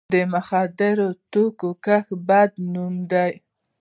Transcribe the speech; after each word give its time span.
د 0.13 0.15
مخدره 0.33 1.07
توکو 1.31 1.69
کښت 1.85 2.09
بدنامي 2.27 3.03
ده. 3.11 3.25